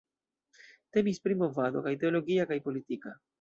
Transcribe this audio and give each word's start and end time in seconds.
Temis 0.97 1.21
pri 1.25 1.37
movado 1.41 1.85
kaj 1.89 1.93
teologia 2.05 2.49
kaj 2.53 2.59
politika. 2.71 3.15